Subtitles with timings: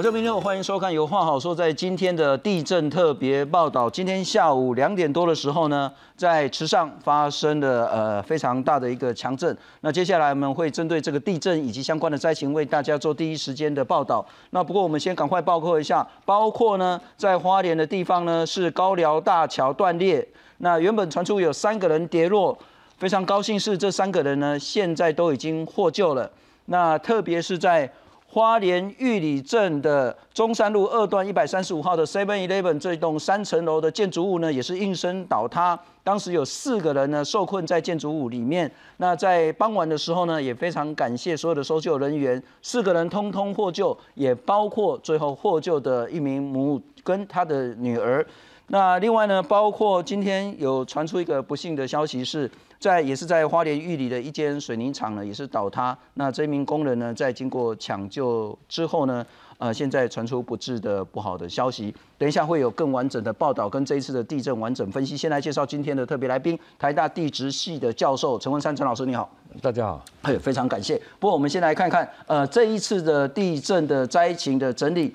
[0.00, 1.52] 我叫明天，我欢迎收看《有话好说》。
[1.54, 9.54] 在今天的地震特别报道，今天下午两点多的时候呢，在池上发生了呃非常大的一个强震。
[9.82, 14.24] 那接下来我们会针对这个地震以及相关的灾情，为大家做第一时间的报道。
[14.52, 20.26] 那不过我们先赶快报告一下，包括呢在花莲的地方呢是高寮大桥断裂，
[20.60, 22.58] 那原本传出有三个人跌落，
[22.96, 26.30] 非常高兴是这三个人呢现在都已经获救了。
[26.64, 27.92] 那特别是在
[28.32, 35.76] 花莲玉里镇的中山路二段一百三十五号的 Seven Eleven 这栋三层楼的建筑物呢，也是应声倒塌。
[36.04, 38.70] 当时有四个人呢受困在建筑物里面。
[38.98, 48.24] 那在傍晚的时候呢，也非常感谢所有的搜救人员，四个人通通获救，也包括最后获救的一名母跟他的女儿。
[48.68, 52.48] 那另外呢，包括今天有传出一个不幸的消息是。
[52.80, 55.96] 在也是在花莲玉里的一间水泥厂呢，也是倒塌。
[56.14, 59.24] 那这名工人呢，在经过抢救之后呢，
[59.58, 61.94] 呃，现在传出不治的不好的消息。
[62.16, 65.14] 等一下会有更完整的报道跟这一次的地震完整分析。
[65.14, 69.30] 先来介绍今天的特别来宾，台大地质系的教授陈文山陈老师，你好。
[69.60, 70.02] 大家好。
[70.22, 70.96] 嘿，非常感谢。
[71.18, 75.14] 不过我们先来看看，呃，这一次的地震的灾情的整理。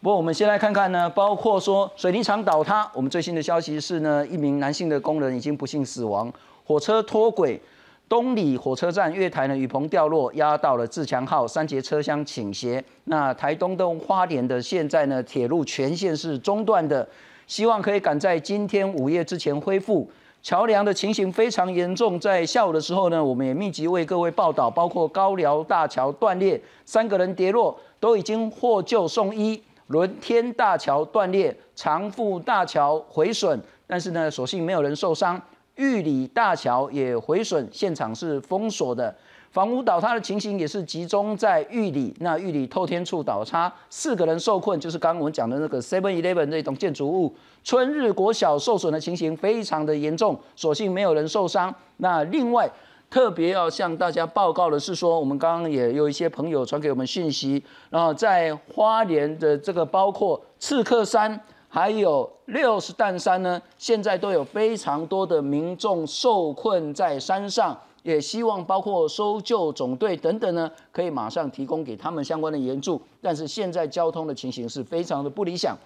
[0.00, 6.32] 不过我们先来看看呢，包括说水泥厂倒塌，我们最新的消息是呢，一名男性的工人已经不幸死亡。
[6.66, 7.60] 火车脱轨，
[8.08, 12.82] 东里火车站月台呢雨棚掉落，压到了自强号三节车厢倾斜。
[13.04, 17.06] 那台东东花莲的现在呢铁路全线是中断的，
[17.46, 20.10] 希望可以赶在今天午夜之前恢复。
[20.42, 35.40] 桥梁的情形非常严重，在下午的时候呢，我们也密集为各位报道，包括高寮大桥断裂，三个人跌落，都已经获救送医；轮天大桥断裂，长富大桥毁损，但是呢，所幸没有人受伤。
[35.76, 39.14] 玉里大桥也毁损，现场是封锁的。
[39.50, 47.32] 房屋倒塌的情形也是集中在玉里，那玉里透天处倒塌，四个人受困，就是刚刚我们讲的那个 Seven Eleven 那栋建筑物。
[47.62, 51.72] 春日国小受损的情形非常的严重，所幸没有人受伤。
[51.98, 52.68] 那另外
[53.08, 61.40] 特别要向大家报告的是说，我们刚刚也有一些朋友传给我们讯息，然后在花莲的这个包括刺客山。
[61.74, 73.02] 还有六十担山呢，现在都有非常多的民众受困在山上，也希望包括搜救总队等等呢，可以马上提供给他们相关的援助。
[73.20, 75.76] 但是现在交通的情形是非常的不理想。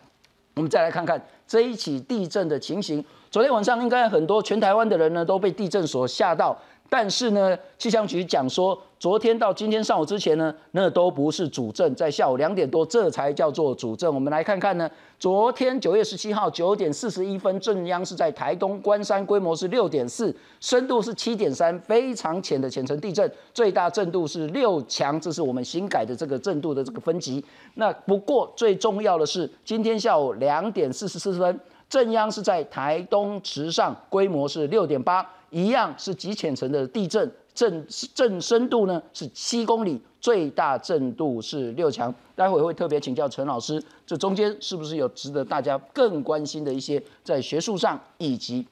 [0.56, 3.02] 我们再来看看这一起地震的情形。
[3.30, 6.54] 昨天晚上应该很多全台湾的人呢都被地震所吓到。
[6.90, 14.12] 但是呢，气象局讲说，昨天到今天上午之前呢，那都不是主震，在下午两点多，这才叫做主震。
[14.12, 27.44] 我们来看看呢，昨天九月十七号九点四十一分，震央是在台东关山，规模是六点四，深度是七点三，非常浅的浅层地震，最大震度是六强，这是我们新改的这个震度的这个分级。
[27.74, 31.60] 那不过最重要的是，今天下午两点四十四分，
[31.90, 35.24] 震央是在台东池上，规模是六点八。
[35.50, 42.14] 一样是极浅层的地震，震震深度呢是七公里，最大震度是六强。
[42.34, 48.66] 待会会特别请教陈老师，这中间是不是有值得大家更关心的一些在学术上以及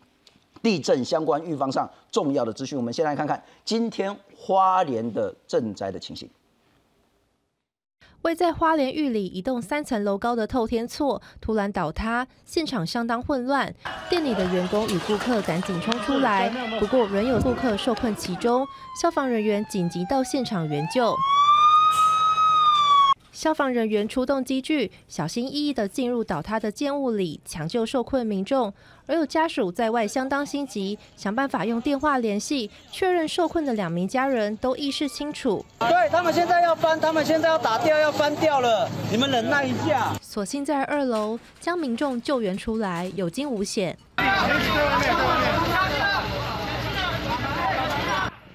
[0.62, 2.76] 地震相关预防上重要的资讯？
[2.78, 6.28] 我们先来看看今天花莲的震灾的情形。
[8.26, 13.72] 位在花莲玉里一栋三层楼高的透天厝突然倒塌，现场相当混乱，
[14.10, 16.50] 店里的员工与顾客赶紧冲出来，
[16.80, 18.66] 不过仍有顾客受困其中，
[19.00, 21.14] 消防人员紧急到现场援救。
[23.36, 28.72] 消防人员出动机具，小心翼翼地进入倒塌的建物里抢救受困民众，
[29.04, 35.62] 而有家属在外相当心急，想办法用电话联系，确认受困的两名家人都意识清楚。
[35.80, 40.14] 对他们现在要翻，他们现在要打掉，要翻掉了，你们忍耐一下。
[40.22, 43.98] 所幸在二楼将民众救援出来，有惊无险。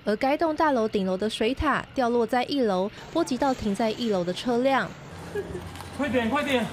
[0.03, 4.89] 而该栋大楼顶楼的水塔掉落在一楼，波及到停在一楼的车辆。
[5.98, 6.65] 快点，快点！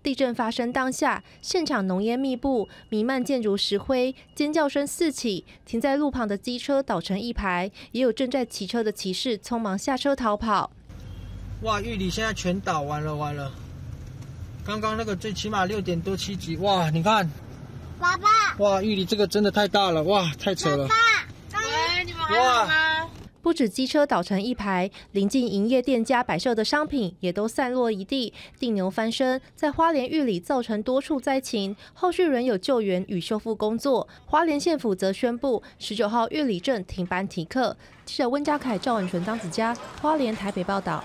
[0.00, 5.44] 地震发生当下，现场浓烟密布，弥漫建筑石灰，尖叫声四起。
[5.66, 10.70] 停在路旁的机车倒成一排，也有正在骑车的骑士匆忙下车逃跑。
[11.62, 13.52] 哇，玉里现在全倒完了，完了！
[14.64, 17.28] 刚刚那个最起码六点多七级，哇，你看，
[17.98, 18.28] 爸爸，
[18.58, 20.88] 哇，玉里这个真的太大了，哇，太扯了。
[23.40, 34.06] 不止机车倒成一排，临近营业店家摆设的商品也都散落一地，定牛翻身，在花莲玉里造成多处灾情，后续仍有救援与修复工作。
[34.26, 37.74] 花莲县府则宣布，十九号玉里镇停班停课。
[38.04, 41.02] 记者温家凯、赵婉纯、张子佳，花莲台北报道。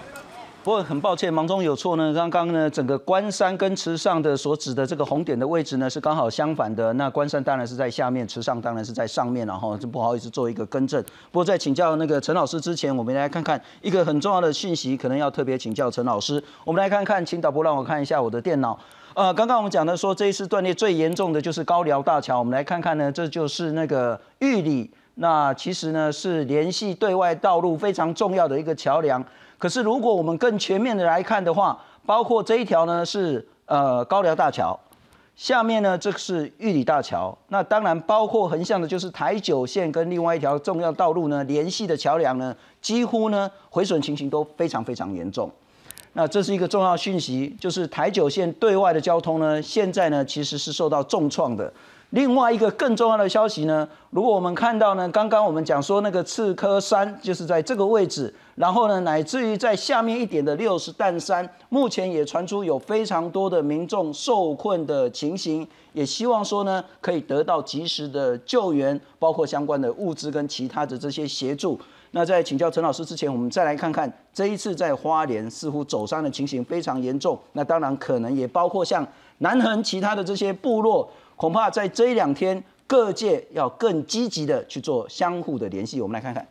[0.64, 2.14] 不过很抱歉，忙中有错呢。
[2.14, 6.94] 刚刚呢，整个关山跟池上的所指的这个红点的位置呢，是刚好相反的。
[6.94, 11.04] 那关山当然是在下面，池上当然是在上面，然后就不好意思做一个更正。
[11.34, 16.42] 不过在请教那个陈老师之前，我们来看看一个很重要的讯息，可能要特别请教陈老师。
[16.64, 18.80] 我们来看看，请导播让我看一下我的电脑。
[19.16, 29.22] 呃，刚刚我们讲的说这一次断裂最严重的就是高寮大桥，我们来看看呢，这就是那个玉里，那其实呢是联系对外道路非常重要的一个桥梁。
[29.64, 34.78] 可是，如果我们更全面的来看的话，包括这一条呢是呃高寮大桥，
[35.38, 45.50] 下面呢这是玉里大桥，那当然包括横向的就是台九线跟另外一条重要道路呢联系的桥梁呢，几乎呢毁损情形都非常非常严重。
[46.12, 51.72] 那这是一个重要讯息，就是台九线对外的交通呢，现在呢其实是受到重创的。
[52.14, 71.80] 另外一个更重要的消息呢，如果我们看到呢，刚刚我们讲说那个刺科山就是在这个位置，然后呢，乃至于在下面一点的六十担山，目前也传出有非常多的民众受困的情形，也希望说呢，可以得到及时的救援，包括相关的物资跟其他的这些协助。
[72.12, 79.04] 那在请教陈老师之前，我们再来看看这一次在花莲似乎走山的情形非常严重，那当然可能也包括像
[79.40, 81.10] 南横其他的这些部落。
[81.44, 86.00] 恐怕在这一两天，各界要更积极的去做相互的联系。
[86.00, 86.48] 我们来看看，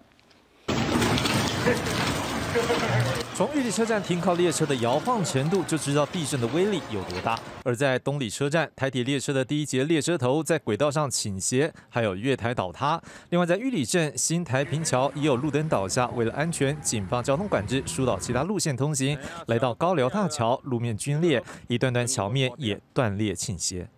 [3.35, 7.41] 从玉里车站停靠列车的摇晃程度，就知道地震的威力有多大。
[7.65, 13.01] 而在东里车站，台铁列车的第一节列车头在轨道上倾斜，还有月台倒塌。
[13.31, 19.17] 另外，在玉里镇新台平桥也有路灯倒下，为了安全，警方交通管制，疏导其他路线通行。
[19.47, 23.89] 来到高寮大桥，路面龟裂，一段段桥面也断裂倾斜。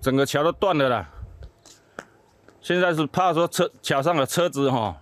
[0.00, 1.10] 整个桥都断了啦，
[2.60, 4.96] 现在是怕说车桥上的车子哈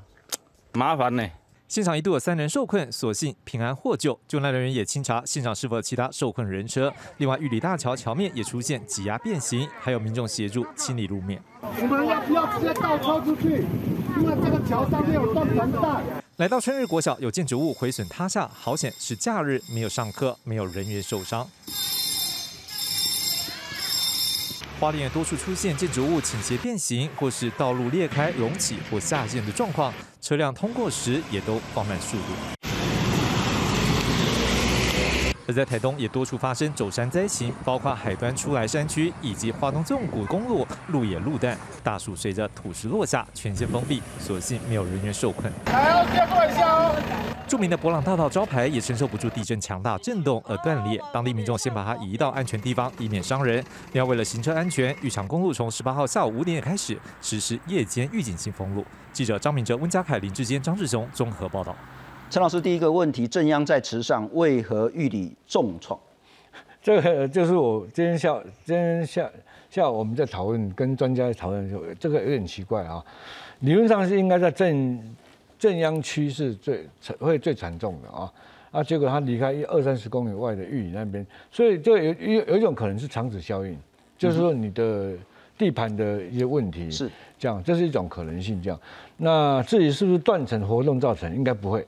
[0.72, 1.28] 麻烦呢。
[1.68, 4.18] 现场一度有三人受困，所幸平安获救。
[4.28, 6.92] 救难人员也清查现场是否有其他受困人车。
[7.18, 11.42] 另外，玉里大桥桥面也出现挤压变形，还有民众协助清理路面。
[11.60, 13.64] 我们要不要直接倒车出去？
[14.16, 16.02] 因为这个桥上面有断层带。
[16.36, 21.46] 来到春日国小，有建筑物毁损塌下，好险是假日，没有上课，没有人员受伤。
[24.78, 29.90] 花莲多处出现建筑物倾斜变形，或是道路裂开隆起或下陷的状况，
[30.20, 32.24] 车辆通过时也都放慢速度。
[35.48, 45.50] 而在台东也多处发生走山灾情，包括海端出来山区以及花东纵谷公路路野路段，大树随着土石落下，全线封闭，所幸没有人员受困。
[45.66, 47.35] 还要接过一下哦。
[47.48, 53.64] 著名的博朗大道招牌也承受不住地震强大震动而断裂，当地民众先把它移到安全地方，以免伤人。
[53.92, 58.84] 另外，为了行车安全，玉长公路从十八号下午五点开始实施夜间预警性封路。
[59.12, 61.74] 记者张明哲、温家凯、林志坚、张志雄综合报道。
[62.28, 65.96] 陈老师，第一个问题，正央在池上为何遇里重创？
[66.82, 69.28] 这个就是我今天下今天下
[69.70, 73.00] 下午我们在讨论，跟专家讨论的时候，这个有点奇怪啊。
[73.60, 75.16] 理论上是应该在正
[75.58, 76.86] 正央区是最
[77.18, 78.32] 会最惨重的啊，
[78.70, 83.76] 啊，结果他离开一二三十公里外的玉里那边，所以就有有有一种可能是长子效应，
[84.18, 85.14] 就是说你的
[85.56, 88.80] 地盘的一些问题是这样，这是一种可能性这样。
[89.16, 91.86] 那至于是不是断层活动造成，应该不会。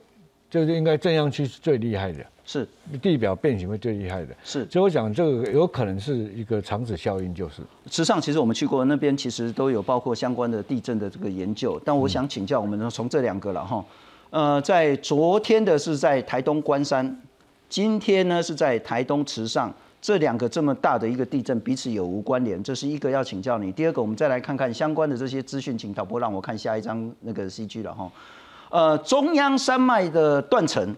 [0.49, 2.67] 就是应该正央区是最厉害的，是
[2.99, 4.67] 地表变形会最厉害的，是。
[4.71, 7.61] 所以我想这个有可能是一个长子效应，就是。
[7.91, 11.79] 池上其实我们去过那边，其实都有包括相关的地震的这个研究。
[11.85, 13.85] 但我想请教我们从这两个了哈，
[14.31, 17.21] 呃，在昨天的是在台东关山，
[17.69, 22.63] 今天呢是在台东池上，这两个这么大的一个地震彼此有无关联？
[22.63, 23.71] 这是一个要请教你。
[23.71, 28.11] 第二个，我们再来看看相关的这些资讯，请导播让我看下一张那个 CG 了哈。
[28.71, 30.95] 呃，中央山脉的断层，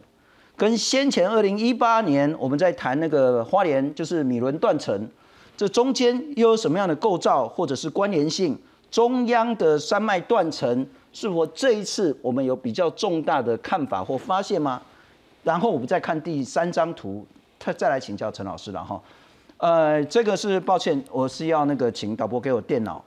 [0.61, 5.09] 跟先前二零一八年我们在谈那个花莲就是米伦断层，
[5.57, 8.55] 这中间又有什么样的构造或者是关联性？
[8.91, 14.79] 中央的山脉断层是否这一次我们有比较重大的看法或发现吗？
[15.43, 17.25] 然后我们再看第三张图，
[17.57, 19.01] 他再来请教陈老师了哈。
[19.57, 23.03] 呃，这个是抱歉，我是要那个请导播给我电脑。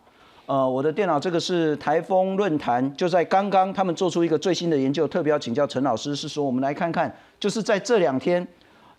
[0.46, 8.48] 呃，我的电脑这个是台风论坛，就在刚刚他们做出一个最新的研究，特别要请教陈老师，是说我们来看看，就是在这两天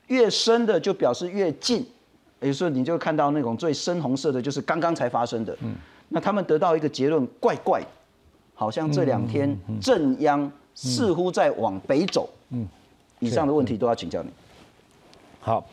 [0.05, 1.77] 越深的就表示越近，
[2.41, 5.57] 也就是说你就看到那种最深红色的，就是刚刚才发生的。
[5.61, 5.73] 嗯。
[6.09, 7.81] 那他们得到一个结论，怪怪，
[8.53, 12.29] 好像这两天正央似乎在往北走。
[12.51, 12.67] 嗯。
[13.17, 14.29] 以上的问题都要请教你。
[15.39, 15.67] 好，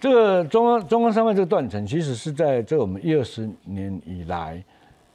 [0.00, 4.64] 这个中央中央山脉这个断层，其实是在这我们一二十年以来。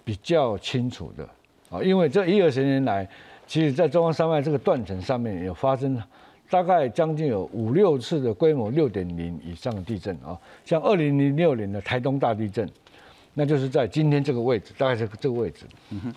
[0.03, 1.24] 比较清楚的
[1.70, 3.08] 啊，因为这一二十年来，
[3.48, 6.01] 其实，在中央山脉这个断层上面有发生
[6.51, 12.70] 大概将近有五六次的规模六点零以上的地震啊，像二零零六年的台东大地震，
[13.34, 15.65] 那就是在今天这个位置，大概是这个位置，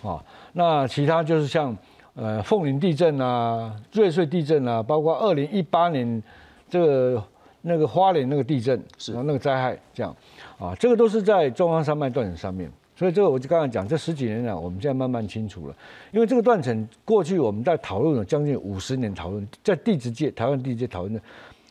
[0.03, 1.75] 啊，那其他就是像
[2.15, 6.21] 呃凤林地震啊、瑞穗地震啊，包括二零一八年
[6.69, 7.23] 这个
[7.61, 10.13] 那个花莲那个地震是那个灾害这样，
[10.59, 12.69] 啊，这个都是在中央山脉断层上面。
[12.95, 15.75] 所以这个我就刚才讲，这十几年来，我们现在慢慢清楚了。
[16.11, 21.21] 因为这个断层过去我们在讨论了将近五十年，讨论在地质界、台湾地质界讨论的，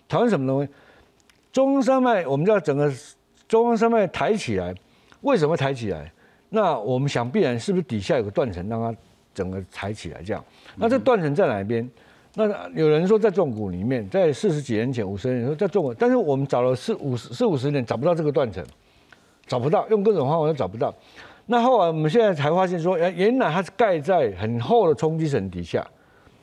[0.07, 0.71] 讨论什么东西？
[1.51, 2.93] 中央山脉，我们要整个
[3.49, 4.75] 中央山脉抬起来，
[5.23, 6.13] 为什么抬起来？
[6.51, 8.95] 那我们想必然是不是底下有个断层让它
[9.33, 10.23] 整个抬起来？
[10.23, 10.45] 这样，
[10.77, 11.89] 那这断层在哪边？
[12.35, 18.63] 那有人说在重谷里面，在四十几年前、五十年说在重谷，但是我们找了四五十四五十年找不到这个断层。
[19.47, 20.93] 找不到，用各种方法都找不到。
[21.47, 25.87] 那后来我们现在才发现说，哎，原来它是盖在很厚的冲击层底下，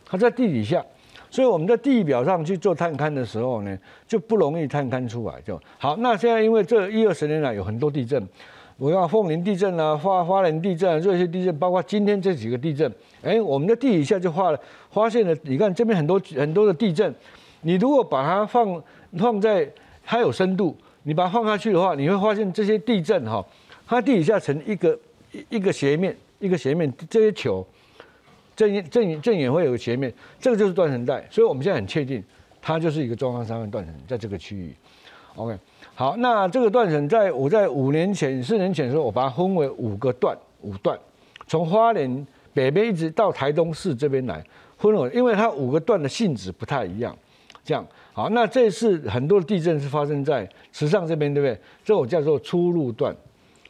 [0.05, 0.86] 它在地底下，
[1.31, 3.75] 所以我们在地表上去做探勘的时候呢，
[4.08, 5.41] 就不容易探勘出来。
[5.41, 8.24] 就好，那现在因为这一二十年来有很多地震，
[8.77, 12.93] 我要凤林地震啊、花花莲地震、这些地震，包括今天这几个地震，
[13.24, 14.60] 哎，我们在地底下就画了，
[14.91, 15.36] 发现了。
[15.41, 17.12] 你看这边很多很多的地震，
[17.62, 18.79] 你如果把它放
[19.17, 19.67] 放在
[20.05, 20.77] 它有深度。
[21.03, 23.43] 你把它放下去的话，你会发现这些地震哈，
[23.88, 24.98] 它地底下成一个
[25.31, 27.65] 一一个斜面，一个斜面，这些球
[28.55, 32.24] 正正正也会有个斜面，这个就是断层带，所以我们现在很确定，
[32.62, 34.75] 它就是一个中央山脉断层在这个区域。
[35.36, 35.58] OK，
[35.96, 41.00] 好，那这个断层在我在五年前、四年前的时候，我把它分为五个段，五段，
[41.48, 44.43] 从花莲北边一直到台东市这边来
[44.77, 47.17] 分为，因为它五个段的性质不太一样，
[47.63, 47.84] 这样。
[48.13, 51.58] 好，那这次很多的地震是发生在池上这边，对不对？
[51.84, 53.15] 这我叫做出入段，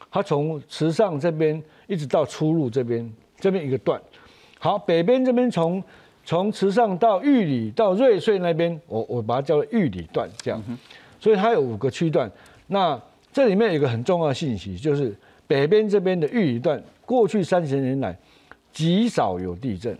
[0.09, 3.07] 它从池上这边一直到出入这边，
[3.39, 4.01] 这边一个段。
[4.57, 5.83] 好，北边这边从
[6.25, 10.61] 从池上到玉里到瑞穗那边，我我把它叫做玉里段，这样。
[11.19, 12.29] 所以它有五个区段。
[12.65, 12.99] 那
[13.31, 18.17] 这里面有一个很重要的信息，就是北边这边的玉里段，过去三十年来
[18.73, 19.95] 极少有地震。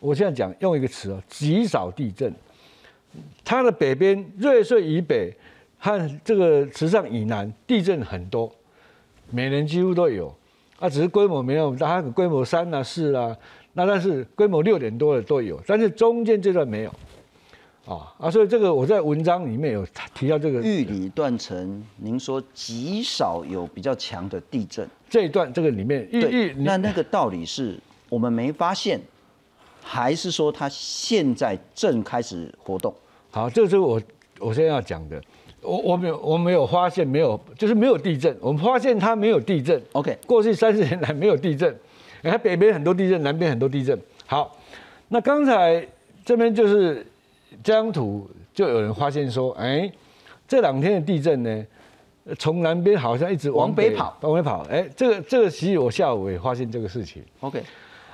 [0.00, 2.32] 我现在讲用一个词哦，极少地震。
[3.44, 5.32] 它的北边瑞穗以北
[5.78, 8.50] 和这个池上以南地震很多，
[9.30, 10.34] 每年几乎都有，
[10.78, 13.36] 啊，只是规模没有大，它规模三啊四啊，
[13.74, 16.90] 那但是规模六点多的都有，但是中间这段没有，
[17.84, 20.62] 啊啊，所以这个我在文章里面有提到这个。
[20.62, 29.00] 玉里断层，您说极少有比较强的地震，这一段这个里面，对，那那个道理是我们没发现，
[29.82, 32.94] 还是说它现在正开始活动？
[33.36, 34.00] 好，这是我
[34.38, 35.22] 我现在要讲的。
[35.60, 38.34] 我我没有我没有发现没有，就是没有地震。
[38.40, 39.78] 我们发现它没有地震。
[39.92, 41.76] OK，过去三十年来没有地震。
[42.22, 44.00] 你看北边很多地震，南边很多地震。
[44.24, 44.56] 好，
[45.08, 45.86] 那刚才
[46.24, 47.06] 这边就是
[47.62, 49.92] 这张图，就有人发现说，哎，
[50.48, 51.66] 这两天的地震呢，
[52.38, 54.66] 从南边好像一直往北跑，往北跑。
[54.70, 57.22] 哎，这个这个其实我下午也发现这个事情。
[57.40, 57.62] OK，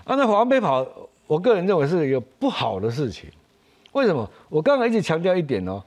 [0.03, 0.85] 啊，那往北跑，
[1.29, 3.31] 我个人认为是一个不好的事情。
[3.93, 4.29] 为什么？
[4.49, 5.83] 我刚刚一直强调一点哦，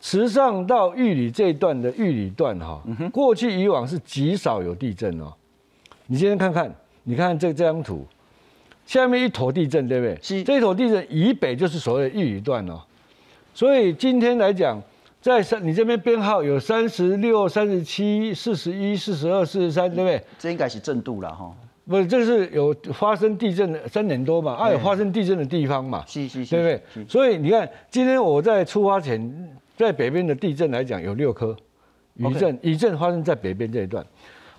[0.00, 2.82] 池上到玉里这一段的玉里段哈，
[3.12, 5.32] 过去以往是极少有地震哦。
[6.06, 6.72] 你今天看看，
[7.04, 8.06] 你看这这张图，
[8.86, 10.18] 下面一坨地震，对不对？
[10.22, 10.42] 是。
[10.44, 12.80] 这一坨地震以北就是所谓的玉里段哦。
[13.54, 14.80] 所以今天来讲，
[15.20, 20.22] 在三你这边编号有三十六、三十七、四十一、四十二、四十三，对不对？
[20.38, 21.54] 这应该是震度了哈。
[21.84, 24.52] 不是，这是有发生地震的三点多嘛？
[24.52, 26.04] 啊，有发生地震的地方嘛？
[26.06, 27.04] 是是是，对不对？
[27.08, 31.56] 所以你看，今天我在出发前，在北边的地震来讲有六颗
[32.14, 34.06] 余震，余震发生在北边这一段。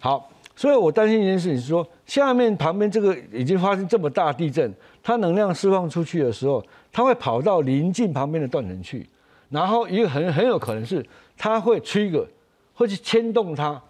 [0.01, 6.62] 好，所以我担心一件事情是说，下面旁边这个已经发生这么大地震，它能量释放出去的时候，
[6.92, 9.08] 它会跑到临近旁边的断层去，
[9.50, 11.03] 然后一个很很有可能是
[11.38, 12.27] 它会吹个，
[12.74, 13.82] 会去牵动它，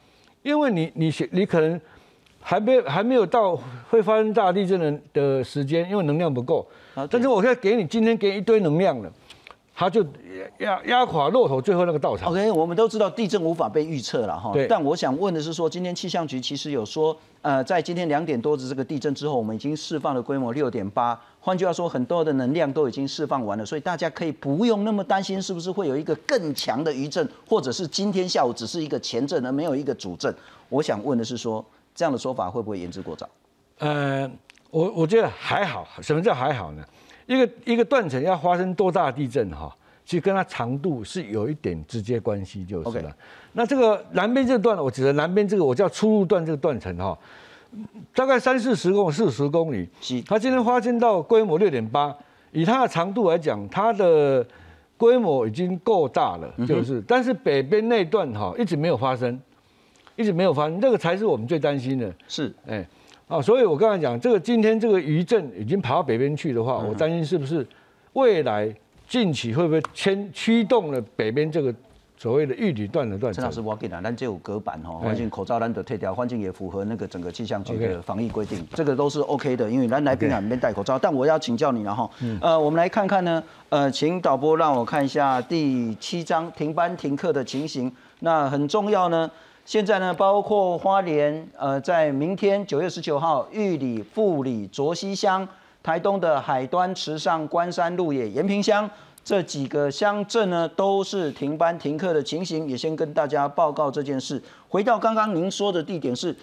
[0.43, 1.81] 因为你你你可能。
[2.43, 3.57] 还没还没有到
[3.89, 6.67] 会发生大地震的的时间，因为能量不够。
[7.09, 9.11] 但是我现在给你今天给一堆能量了，
[9.73, 10.05] 它就
[10.59, 12.29] 压压垮骆驼最后那个稻草。
[12.29, 14.51] OK，我们都知道地震无法被预测了哈。
[14.53, 14.67] 对。
[14.67, 21.19] 但我想问的是说，今天气象局其实有说，呃，在今天两点多的这个地震之后，我们已经释放了规模六点八。
[21.39, 30.33] 换句话说，很多的能量都已经释放完了，所以大家可以不用那么担心，是不是会有一个更强的余震，或者是今天下午只是一个前震而没有一个主震。
[30.69, 31.65] 我想问的是说。
[31.93, 33.27] 这样的说法会不会言之过早？
[33.79, 34.29] 呃，
[34.71, 35.87] 我我觉得还好。
[36.01, 36.83] 什么叫还好呢？
[37.25, 39.73] 一个一个断层要发生多大地震哈，
[40.03, 43.15] 其实跟它长度是有一点直接关系，就是了。
[43.53, 47.17] 那这个南边这段，我指的南边这个，我叫出入段这个断层哈，
[48.13, 49.87] 大概三四十公四十公里。
[50.25, 52.15] 它今天发生到规模六点八，
[52.51, 54.45] 以它的长度来讲，它的
[54.97, 59.39] 规模已经够大了，就是，但是北边那段哈一直没有发生，
[60.15, 62.13] 一直没有发生，这个才是我们最担心的。
[62.27, 62.85] 是，哎，
[63.27, 67.65] 啊，所以我刚才讲，这个今天这个余震已经跑到北边去的话，我担心是不是
[68.13, 68.73] 未来
[69.07, 71.73] 近期会不会牵驱动了北边这个。
[72.15, 80.97] 所谓的玉里段的段，陈老师，我给你，咱只有隔板哈，环境口罩咱的退掉，环境也符合那个整个气象局的防疫规定，这个都是 OK 的，因为咱来宾啊没戴口罩。
[80.97, 87.91] 但我要请教你了哈，呃，我们来看看呢，呃，请导播让我看一下第七章停班停课的情形。
[88.19, 89.29] 那很重要呢，
[89.65, 95.47] 现在呢，包括花莲，呃，在明天九月十九号，玉里、富里、卓溪乡，
[95.81, 98.89] 台东的海端、池上、关山、鹿野、延平乡。
[99.23, 104.41] 这几个乡镇呢，都是停班停课的情形，也先跟大家报告这件事。
[104.67, 106.35] 回到刚刚您说的地点是，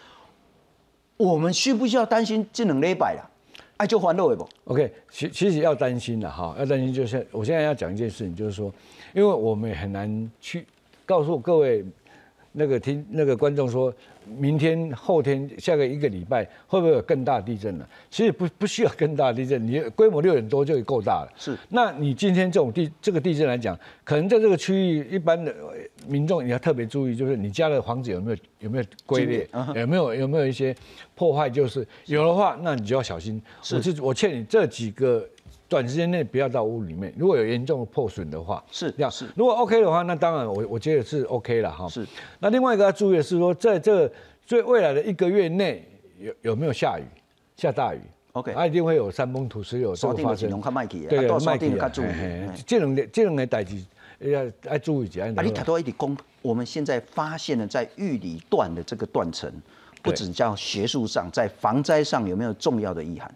[1.18, 3.30] 我们需不需要担心这能礼拜了？
[3.76, 8.72] 哎就欢乐不？OK，其其实要担心的哈，要担心就是我现在要讲一件事情，就是说，
[9.14, 10.66] 因为我们也很难去
[11.04, 11.84] 告诉各位。
[12.52, 13.92] 那个听那个观众说，
[14.38, 17.86] 明天后天下个一个礼拜会不会有更大地震呢？
[18.10, 21.32] 其实不不需要更大地震，你规模六点多就够大了。
[21.36, 25.54] 是，那你今天这种地这个地震来讲，可能在这个区域一般的
[26.08, 30.74] 民众你要特别注意，就是你家的房子有没有有没有龟裂，有没有有没有一些
[31.14, 33.40] 破坏，就是有的话，那你就要小心。
[33.72, 35.28] 我就我劝你这几个。
[35.70, 39.10] 短时间内不要到屋里面，如果有严重的破损的话，是这样。
[39.10, 41.88] 是如果 OK 的话，那当然我我觉得是 OK 了哈。
[41.88, 42.04] 是。
[42.40, 44.10] 那另外一个要注意的是说，在这
[44.44, 47.04] 最未来的一个月内有有没有下雨，
[47.56, 48.00] 下大雨
[48.32, 48.52] ？OK。
[48.52, 50.50] 它一定会有山崩土石有这个发生。
[50.60, 50.66] 对，
[51.44, 52.06] 麦地要注意。
[52.66, 53.76] 这种这种的代志
[54.18, 55.24] 要要注意一下。
[55.36, 59.48] 啊，你太多一点公，我们现在发现了在玉里段的这个断层，
[60.02, 63.32] 不止叫学术上，在防灾上有没有重要的意涵？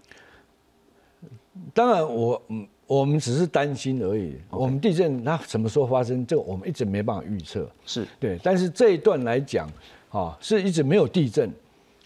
[1.73, 4.35] 当然，我嗯，我们只是担心而已。
[4.51, 7.69] 我们地震它什么时候发生，这个我们一直没办法预测。
[7.87, 9.69] 是对，但是这一段来讲，
[10.11, 11.51] 啊，是一直没有地震，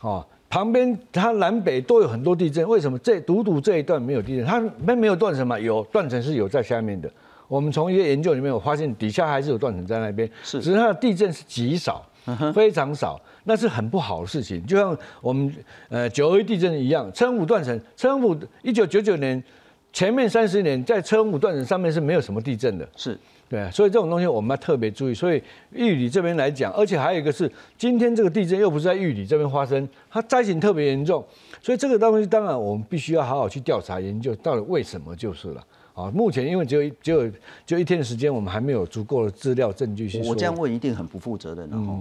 [0.00, 4.44] 啊，旁边它南北都有很多地震，为什么这独独这一段没有地震？
[4.44, 5.58] 它没没有断层嘛？
[5.58, 7.10] 有断层是有在下面的。
[7.48, 12.04] 我们从一些研究里面我发现，底下还是有断层在那边，是，只是它的地震是极少，
[12.52, 13.20] 非常少。
[13.44, 15.50] 那是很不好的事情，就像我们
[15.88, 19.42] 呃九二地震一样，车五断层，车五一九九九年
[19.90, 25.14] 前面三十年在车五断层上面是没有什么地震的，是对，所以这种东西我们要特别注意。
[25.14, 31.24] 所以玉里这边来讲，而且还有一个是今天这个地震又不是在玉里这边发生，它灾情特别严重，
[31.62, 35.64] 所以这个东西当然我们必须要好好去调查研究到底为什么就是了。
[35.94, 37.32] 啊，目前因为只有只有
[37.64, 40.22] 就一天的时间，我们还没有足够的资料证据去。
[40.28, 42.00] 我这样问一定很不负责任，然后。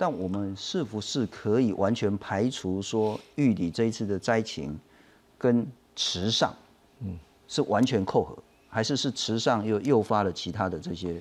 [0.00, 4.78] 但我们是不是可以完全排除说玉里这一次的灾情
[5.36, 6.54] 跟池上，
[7.00, 11.20] 嗯，是完全扣合，还是是池上又诱发了其他的这些？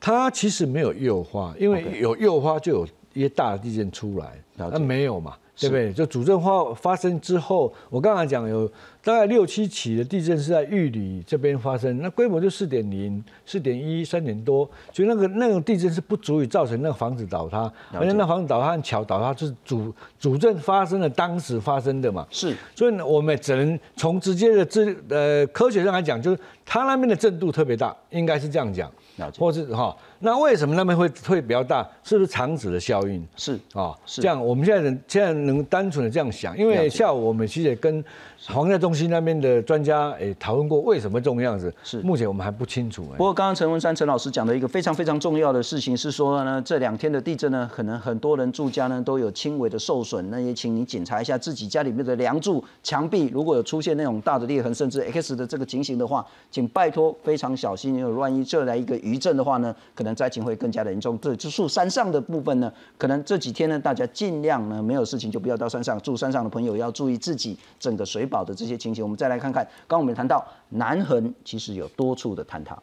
[0.00, 5.38] 它其实没有诱发，因为有诱发就有一些大的地震出来，那没有嘛。
[5.60, 5.92] 对不对？
[5.92, 8.66] 就主震发发生之后，我刚才讲有
[9.04, 22.26] 大概六七起的地震是在玉里这边发生，那规模就四点零、四点一、三点多，所以那个那种地震是不足以造成那个房子倒塌，而且那房子倒塌和桥倒塌是主主震发生的当时发生的嘛。
[22.30, 28.90] 是，所以呢，我们只能从直接的这呃科学上来讲，就是它那边的震度特别大，应该是这样讲，
[29.38, 29.94] 或是哈。
[30.22, 31.86] 那为什么那边会会比较大？
[32.04, 33.26] 是不是长子的效应？
[33.36, 34.44] 是啊，是这样。
[34.44, 38.04] 我们现在能现在能单纯的这样想，因为下午我们其实也跟
[38.46, 41.72] 黄家中心那边的专家诶讨论过，为什么这种样子？
[41.82, 43.04] 是目前我们还不清楚。
[43.16, 60.90] 不过刚刚陈文山陈老师讲的一个非常非常重要的事情是说呢，这两天的地震呢，可能很多人住家呢都有轻微的受损，那也请你检查一下自己家里面的梁柱、墙壁，如果有出现那种大的裂痕，甚至 X 的这个情形的话，请拜托非常小心，因为万一这来一个余震的话呢，可能灾情会更加的。
[60.90, 66.16] 严重，这住山上的部分呢，可能这几天呢，大家尽量呢没有事情就不要到山上住。
[66.16, 69.04] 山上的朋友要注意自己整个水保的这些情形。
[69.04, 72.76] 我们再来看看，刚刚我们谈到南横其实有多处的坍塌。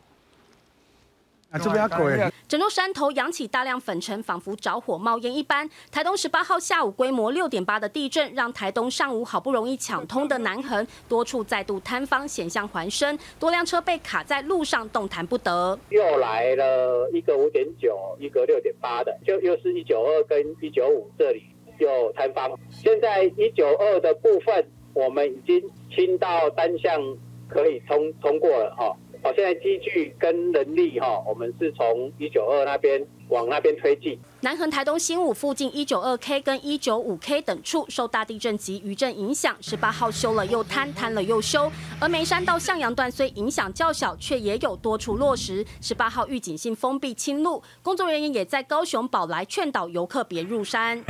[1.49, 2.19] 啊，这边鬼！
[2.45, 5.69] 整座山头扬起大量粉尘，仿佛着火冒烟一般。
[5.89, 15.79] 台东十八号下午规模六点八的地震，让台东上午好不容易抢通的南横多处再度坍方，险象环生，多辆车被卡在路上，动弹不得。
[15.89, 21.43] 又来了一个五点九，一个六点八的，就又是一九二跟一九五这里
[21.79, 22.51] 又坍方。
[22.69, 25.63] 现在一九二的部分，我们已经
[25.95, 27.01] 清到单向
[27.47, 28.93] 可以通通过了哈。
[29.28, 34.18] 好，现在机具跟人力哈，我们是从一九二那边往那边推进。
[34.40, 41.70] 南横台东新武附近一九二 K 跟一九五 K 等处受大地震及余震影响，十八号修了又摊，摊了又修。
[42.00, 45.66] 而眉山到向阳段虽影响较小，却也有多处落石。
[45.82, 51.04] 十八号预警性封闭清路，工作人员也在高雄宝来劝导游客别入山。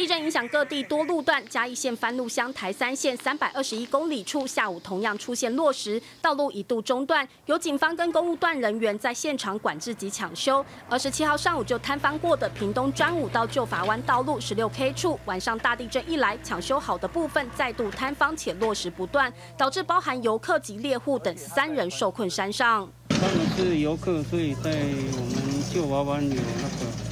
[0.00, 10.64] 地震影响各地多路段，嘉义县番路乡台三线三百二十一公里处下午同样出现落石，道路一度中断，有警方跟公路段人员在现场管制及抢修。
[10.88, 22.90] 二十七号上午就摊方过的屏东专武到旧法湾道路十六 K 处，晚上大地震一来，抢修好的部分再度摊方且落石不断，导致包含游客及猎户等三人受困山上。
[23.10, 27.09] 他们是游客，所以在我们旧法湾有那个。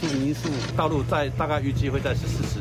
[0.00, 2.60] 住民宿道路在大概预计会在十四时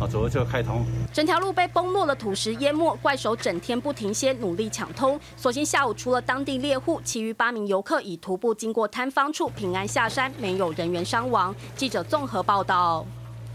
[0.00, 0.84] 啊左右就开通。
[1.12, 5.18] 整条路被崩落的土石淹没，怪手整天不停歇努力抢通。
[5.36, 11.54] 所幸下午除了当地猎户，其余八名游客已徒步经过摊方处平安下山，没有人员伤亡。
[11.74, 13.04] 记者综合报道。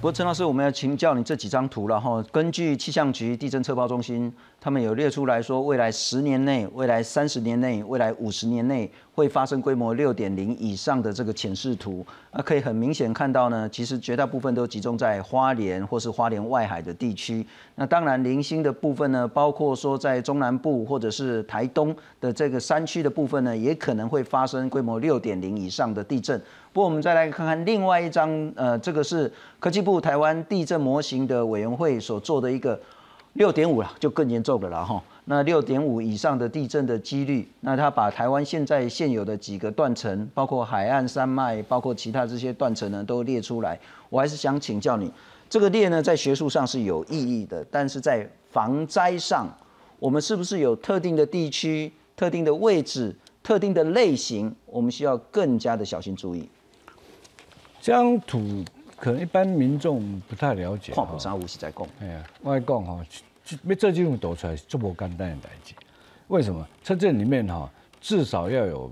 [0.01, 2.21] 不过陈老师，我们要请教你这几张图了哈。
[2.29, 4.29] 根据气象局地震测报中心，
[4.63, 12.05] 他们有列出来说，未来十年内、未来三十年内、未来五十年内会发生规模六点零以上的这个浅视图。
[12.31, 17.45] 那可以很明显看到呢，其实绝大部分都集中在花莲或是花莲外海的地区。
[17.75, 26.41] 那当然零星的部分呢，包括说在中南部或者是台东的这个山区的部分呢，也可能会发生规模六点零以上的地震。
[26.71, 32.79] 不过我们再来看看另外一张，呃，这个是科技部台湾地震模型的委员会所做的一个
[33.33, 35.03] 六点五了，就更严重的了哈。
[35.25, 43.79] 那六点五以上的地震的几率，那他把台湾现在现有的几个断层，包括海岸山脉，包括其他这些断层呢，都列出来。
[44.09, 45.11] 我还是想请教你，
[45.49, 49.47] 这个列呢在学术上是有意义的，但是在防灾上，
[49.97, 56.47] 我们是不是有特定的地区、特定的位置、特定的类型，我们需要更加的小心注意？
[57.81, 58.63] 这张图
[59.03, 60.93] 可能一般民众不太了解。
[60.93, 63.05] 矿山无锡在讲，哎呀，我讲哈，
[63.65, 65.73] 要这几种抖出来这么简单的代志。
[66.29, 66.65] 为什么？
[66.85, 68.89] 车阵里面哈，至少要有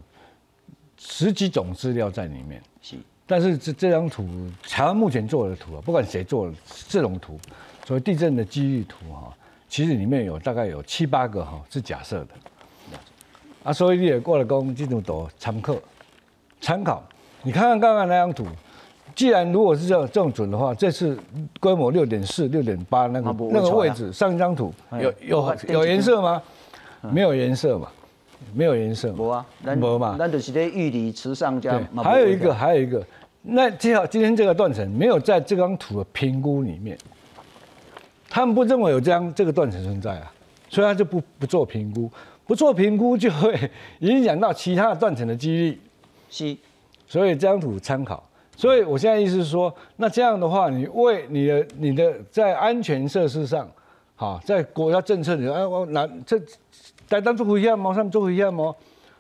[0.98, 2.62] 十几种资料在里面。
[2.82, 2.98] 是。
[3.26, 4.28] 但是这这张图，
[4.64, 6.58] 台湾目前做的图啊，不管谁做的
[6.90, 7.40] 这种图，
[7.86, 9.34] 所谓地震的机遇图哈，
[9.70, 13.00] 其实里面有大概有七八个哈是假设的。
[13.64, 15.74] 啊，所以你也过来讲这种图参考，
[16.60, 17.02] 参考。
[17.44, 18.46] 你看看刚刚那张图。
[19.22, 21.16] 既然如果是这样这种准的话，这次
[21.60, 26.42] 规模六点四、六点八那个那个位置，上一张图有有有颜色吗？
[27.02, 27.88] 没有颜色嘛，
[28.52, 29.14] 没有颜色。
[29.14, 30.16] 无啊，没嘛。
[30.18, 31.80] 那就是在玉里池上加。
[31.98, 33.06] 还有一个，还有一个，
[33.44, 36.98] 那最好今天这个断层没有在这张图的评估里面，
[38.28, 40.34] 他们不认为有这样这个断层存在啊，
[40.68, 42.10] 所以他就不不做评估，
[42.48, 45.80] 不做评估就会影响到其他的断层的几率。
[46.28, 46.58] 是，
[47.06, 48.24] 所以这张图参考。
[48.62, 53.68] 所以，我现在意思是说，那这样的话，你为你的你的在安全设施上，
[54.16, 56.40] 好，在国家政策里，哎，我拿这
[57.10, 57.92] 来当做一样吗？
[57.92, 58.72] 上面做一样吗？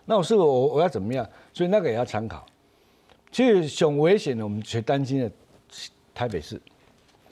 [0.06, 1.27] 那我是我我要怎么样？
[1.54, 2.45] 所以那个也要参考。
[3.32, 5.32] 其实，熊危险的，我们最担心的
[6.13, 6.62] 台北市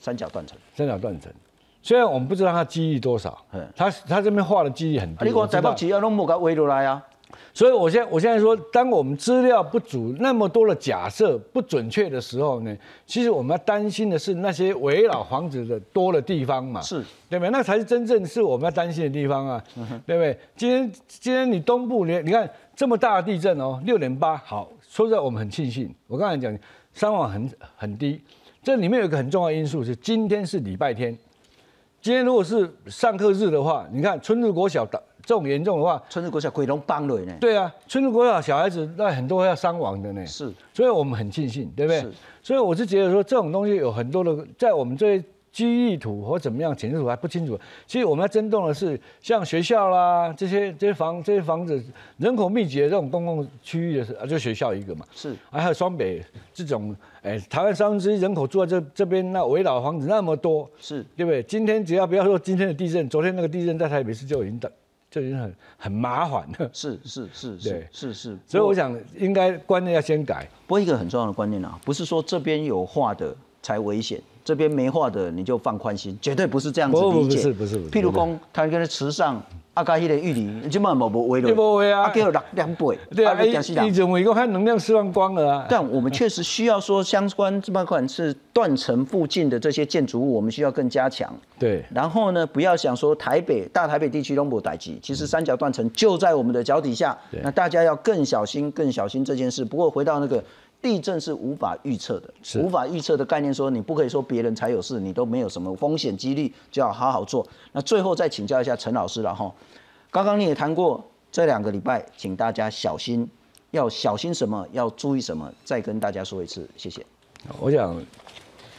[0.00, 1.32] 三角断层，三角断层。
[1.80, 5.26] 虽然我们不知道它几率多少，嗯，它它这边画的几率很低。
[5.26, 7.06] 你讲台北市要弄木个围落来啊？
[7.52, 17.50] 所以，我现我现在说，当我们资料不足、那么多的假设不准确的时候呢，其实我们要担心的是那些围绕房子的多的地方嘛，是对不对？
[17.50, 19.64] 那才是真正是我们要担心的地方啊，
[20.06, 20.38] 对不对？
[20.56, 25.92] 今天今天你东部，你你看这么大的地震哦，六点八，好，说实在我们很庆幸。
[26.06, 26.56] 我刚才讲
[26.94, 28.20] 伤亡很很低，
[28.62, 31.16] 这里面有一个很重要的因素是今天是礼拜天，
[32.00, 35.02] 今天如果是上课日的话，你看春日国小的。
[35.24, 37.36] 这种严重的话，春日国小鬼龙帮了呢。
[37.40, 40.26] 对啊，春日国小小孩子那很多要伤亡的呢。
[40.26, 42.04] 是，所以我们很庆幸，对不对？
[42.42, 47.58] 所以我是觉得说，这种东西有很多的，在我们这些基地图或怎么样浅图还不清楚。
[47.86, 51.82] 其实我们要争动的是，像学校啦这些这些房这些房子
[52.18, 55.04] 人口密集的这种公共区域的，啊，就学校一个嘛。
[55.12, 61.42] 是，还有双北这种，哎，台湾三分之一人口住在这这边，那围绕房子那么多，是对不对？
[61.42, 64.58] 今天只要不要说今天的地震，昨天那个地震在台北市就已经
[65.10, 65.20] 到。
[65.20, 70.48] 就已经很很麻烦了，是是是，是是是，所以我想应该观念要先改。
[70.68, 77.36] 不过一个很重要的观念啊，不是说这边有画的才危险，这边没画的你就放宽心，绝对不是这样子理解。
[77.36, 79.42] 不是不是，譬如讲，他跟池上。
[79.72, 83.50] 阿，加迄个玉林，基本上无无围了，无威啊，啊，叫两两倍，对啊，你
[83.80, 85.66] 你认为讲它能量释放光了啊？
[85.70, 91.32] 但我们确实需要说，相关这款是断层附近的这些建筑物，我们需要更加强。
[91.56, 99.64] 对，然后呢，不要想说台北大台北地区都无待机，其实三角断层就在我们的脚底下，那大家要更小心，更小心这件事。
[99.64, 100.42] 不过回到那个
[100.82, 107.46] 地震是无法预测的，无法预测的概念，说你不可以说别人才有事，你都没有什么风险几率，就要好好做。
[107.72, 109.52] 那最后再请教一下陈老师了哈，
[110.10, 113.28] 刚刚你也谈过这两个礼拜，请大家小心，
[113.72, 117.04] 要小心什么，要注意什么，再跟大家说一次，谢谢。
[117.58, 118.02] 我想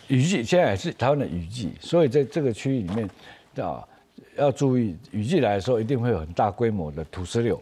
[0.07, 3.09] 雨季现在也是台湾的雨季，所以在这个区域里面
[3.63, 3.87] 啊，
[4.37, 7.61] 要注意雨季来的时候，一定会有很大规模的土石流。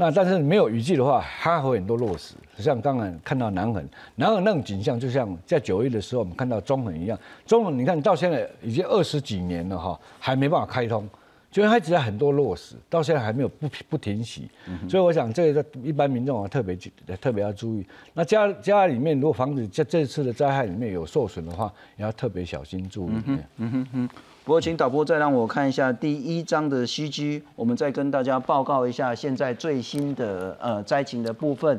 [0.00, 3.86] 那但是没有雨季的话，它会很多落石，像刚才看到南横，
[4.16, 7.18] 南横那种景象，就像在九月的时候我们看到中横一样。
[7.44, 11.06] 中横你看到现在已经二十几年了哈，还没办法开通，
[11.50, 14.48] 就是它只在很多落石，到现在还没有不不停息。
[14.88, 16.74] 所以我想这个一般民众啊特别
[17.20, 17.84] 特别要注意。
[18.14, 23.12] 那家家里面如果房子在这次的灾害里面有受损的话，也要特别小心注意。
[23.58, 24.08] 嗯哼哼。
[24.42, 31.78] 不过，请导播再让我看一下第一章的 CG，我们再跟大家报告一下现在最新的呃灾情的部分。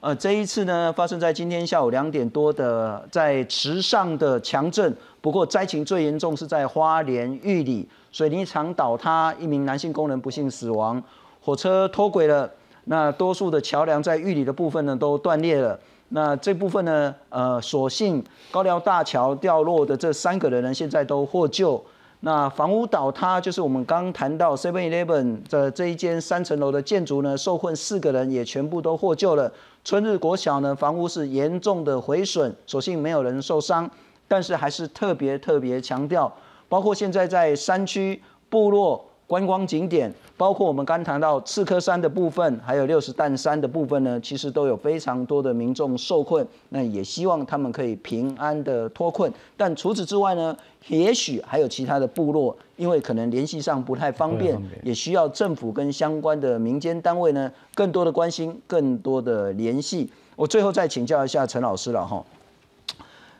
[0.00, 4.94] 呃，这一次呢，发生在今天下午两点多的在池上的强震。
[5.22, 11.02] 不过灾情最严重是在花莲玉里水泥厂倒塌，一名男性工人不幸死亡，
[11.40, 12.48] 火车脱轨了。
[12.84, 15.78] 那多数的桥梁在玉里的部分呢都断裂了。
[16.10, 21.82] 那这部分呢，呃，所幸高寮大桥掉落的这三个人呢，现在都获救。
[22.24, 29.52] 那房屋倒塌，就是我们刚谈到 Seven Eleven 的这一间三层楼的建筑呢，受困四个人也全部都获救了。
[29.84, 33.90] 春日国小呢，房屋是严重的毁损，所幸没有人受伤，
[34.28, 36.32] 但是还是特别特别强调，
[36.68, 39.04] 包括现在在山区部落。
[39.24, 46.44] 观光景点，包括我们刚谈到刺客山的部分，还有六十弹山的部分呢，其实都有非常多的民众受困。
[46.70, 49.32] 那也希望他们可以平安的脱困。
[49.56, 50.56] 但除此之外呢，
[50.88, 60.10] 也许还有其他的部落，因为可能联系上不太方便，也需要政府跟相关的民间单位呢，更多的关心，更多的联系。
[60.34, 62.20] 我最后再请教一下陈老师了哈，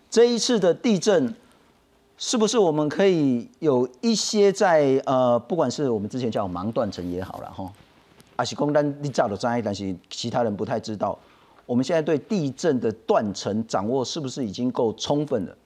[0.09, 1.35] 这一次的地震。
[2.19, 7.73] 是不是我们可以有一些在呃，不管是我们之前叫盲断层也好了哈，
[8.37, 11.19] 阿是公单你照的灾，但是其他人不太知道。
[11.67, 15.57] 我们现在对地震的断层掌握是不是已经够充分了？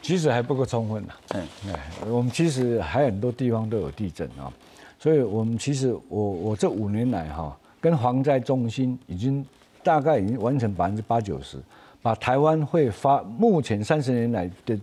[0.00, 1.12] 其实还不够充分呢。
[1.34, 4.50] 嗯，哎，我们其实还很多地方都有地震啊，
[4.98, 9.44] 所以我们其实我我这五年来哈，跟防灾中心已经
[9.82, 11.58] 大概已经完成百分之八九十。
[12.02, 14.78] 把台湾会发目前三十年来的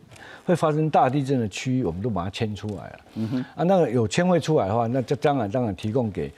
[0.45, 2.99] 会发生大地震的区域，我们都把它迁出来了。
[3.15, 6.32] 嗯哼，啊，那个有迁会出来的话，那这当然当然提供给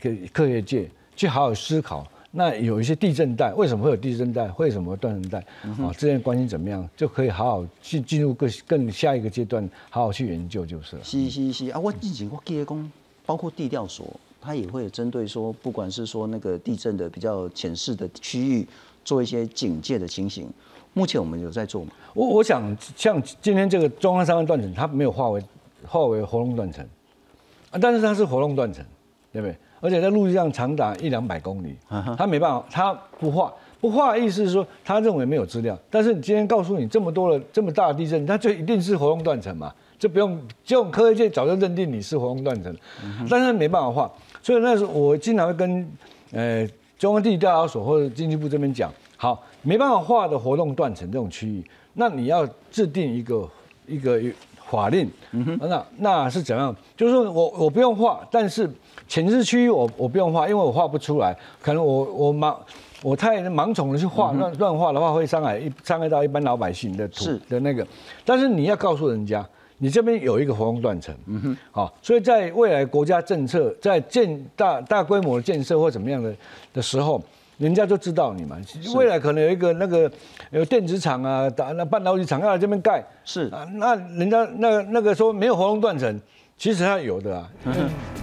[0.00, 2.06] 给科学界去好好思考。
[2.32, 4.46] 那有一些地震带，为什么会有地震带？
[4.58, 5.38] 为什么断层带？
[5.82, 6.86] 啊，之间关系怎么样？
[6.94, 11.04] 就可以好好进进入更更下一个阶段，好好去研究就是了。
[11.04, 12.92] 是是是啊，我之前我记得讲，
[13.24, 14.08] 包括地调所，
[14.38, 18.66] 它也会针对说，不管是说那个地震的比较浅势的区域。
[19.06, 20.50] 做一些警戒的情形，
[20.92, 21.92] 目前我们有在做吗？
[22.12, 25.40] 我我想像今天这个中央山脉断层，它没有化为
[25.86, 26.84] 化为活动断层
[27.70, 28.84] 啊，但是它是活动断层，
[29.32, 29.56] 对不对？
[29.80, 31.76] 而且在陆地上长达一两百公里，
[32.18, 35.78] 它没办法，它不划不划，意思是说他认为没有资料。
[35.88, 39.72] 但是你今天告诉你这么多了这么大的地震，它就一定是活动断层嘛？
[39.98, 42.76] 就不用这种科学界早就认定你是活动断层，
[43.30, 44.10] 但是没办法画。
[44.42, 45.88] 所以那时候我经常会跟
[46.32, 46.68] 呃。
[46.98, 53.48] 中央地理调查所或者经济部这边讲，好，没办法画的活动断层这种区域，那你要制定一个
[53.86, 54.20] 一个
[54.70, 56.74] 法令，那那是怎样？
[56.96, 58.70] 就是说我我不用画，但是
[59.06, 62.56] 前置区域我我不用画，因为我画不出来，可能我我盲
[63.02, 67.86] 我太盲从的去画乱乱画的话，会伤害一伤害到一般老百姓的土的那个，
[68.24, 69.46] 但是你要告诉人家。
[69.78, 76.34] 你这边有一个活动断层，嗯哼，好，所以在未来国家政策在建大大规模的建设或怎么样的
[76.72, 77.22] 的时候，
[77.58, 78.56] 人家就知道你嘛。
[78.94, 80.10] 未来可能有一个那个
[80.50, 86.18] 有电子厂啊，打那半导体厂要来这边盖，是啊，那人家那那个说没有活动断层，
[86.56, 87.50] 其实它有的啊，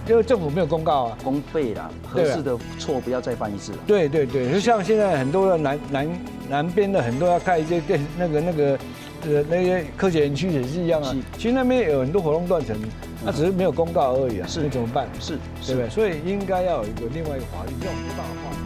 [0.07, 3.77] 因为政府没有公告啊，公费啦，合适的错不要再犯一次了。
[3.85, 8.75] 对对对，就像现在很多的南南南边的很多要盖一些电那个那个。
[9.25, 11.15] 呃，那些科学园区也是一样啊。
[11.37, 12.75] 其实那边有很多活动断层，
[13.23, 14.47] 那只是没有公告而已啊。
[14.47, 15.07] 是，那怎么办？
[15.19, 15.89] 是，对不对？
[15.89, 18.62] 所以应该要有一个另外一个法律，这种没办法画。